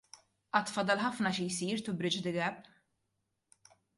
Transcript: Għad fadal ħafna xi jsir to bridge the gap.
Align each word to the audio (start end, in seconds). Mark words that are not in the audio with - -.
Għad 0.59 0.71
fadal 0.77 1.01
ħafna 1.03 1.33
xi 1.39 1.45
jsir 1.57 1.83
to 1.89 1.95
bridge 2.01 2.23
the 2.29 2.35
gap. 2.39 2.73